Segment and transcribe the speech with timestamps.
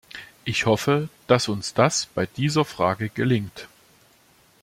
[0.45, 3.67] Ich hoffe, dass uns das bei dieser Frage gelingt.